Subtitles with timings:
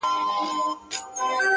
[0.03, 1.45] ميسج،